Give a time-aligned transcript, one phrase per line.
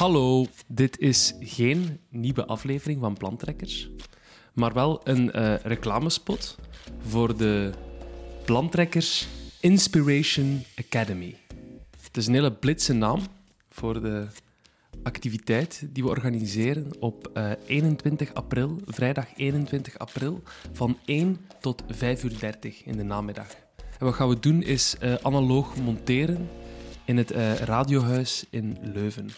[0.00, 3.90] Hallo, dit is geen nieuwe aflevering van Plantrekkers,
[4.54, 6.58] maar wel een eh, reclamespot
[6.98, 7.70] voor de
[8.44, 9.28] Plantrekkers
[9.60, 11.36] Inspiration Academy.
[12.00, 13.20] Het is een hele blitse naam
[13.70, 14.26] voor de
[15.02, 20.42] activiteit die we organiseren op eh, 21 april, vrijdag 21 april,
[20.72, 23.48] van 1 tot 5 uur 30 in de namiddag.
[23.98, 26.48] En wat gaan we doen is eh, analoog monteren
[27.04, 29.30] in het eh, radiohuis in Leuven.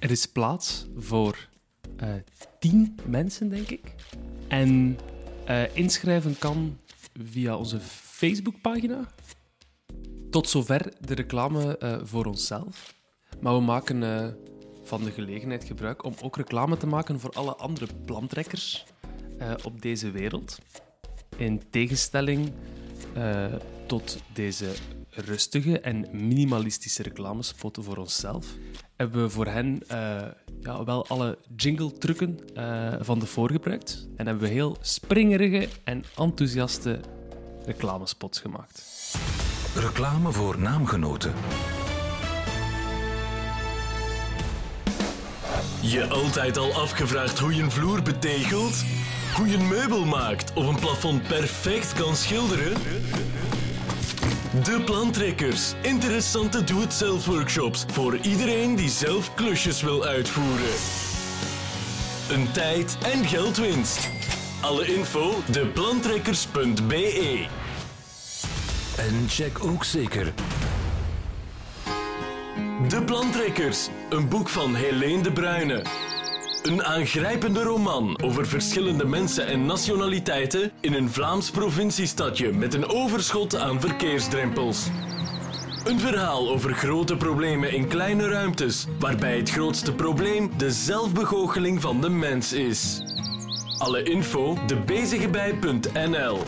[0.00, 1.48] Er is plaats voor
[1.96, 2.08] eh
[2.58, 3.94] 10 mensen, denk ik.
[4.48, 4.98] En
[5.44, 6.78] eh, inschrijven kan
[7.22, 9.08] via onze Facebookpagina.
[10.30, 12.94] Tot zover de reclame eh, voor onszelf.
[13.40, 14.36] Maar we maken
[14.82, 18.86] van de gelegenheid gebruik om ook reclame te maken voor alle andere plantrekkers
[19.62, 20.58] op deze wereld.
[21.36, 22.52] In tegenstelling
[23.86, 24.72] tot deze
[25.10, 28.46] rustige en minimalistische reclamespot voor onszelf,
[28.96, 30.22] hebben we voor hen eh,
[30.60, 34.08] ja, wel alle jingle-trucken eh, van de voor gebruikt.
[34.16, 37.00] En hebben we heel springerige en enthousiaste
[37.64, 38.82] reclamespots gemaakt.
[39.74, 41.32] Reclame voor naamgenoten.
[45.82, 48.84] Je altijd al afgevraagd hoe je een vloer betegelt?
[49.36, 52.72] Hoe je een meubel maakt of een plafond perfect kan schilderen?
[54.50, 55.72] De Plantrekkers.
[55.82, 60.74] Interessante doe-het-zelf workshops voor iedereen die zelf klusjes wil uitvoeren.
[62.30, 64.08] Een tijd- en geldwinst.
[64.60, 67.46] Alle info deplantrekkers.be
[68.96, 70.32] En check ook zeker
[72.88, 75.82] De Plantrekkers, een boek van Helene de Bruyne.
[76.62, 83.56] Een aangrijpende roman over verschillende mensen en nationaliteiten in een Vlaams provinciestadje met een overschot
[83.56, 84.88] aan verkeersdrempels.
[85.84, 92.00] Een verhaal over grote problemen in kleine ruimtes, waarbij het grootste probleem de zelfbegoocheling van
[92.00, 93.02] de mens is.
[93.78, 96.38] Alle info debezigebij.nl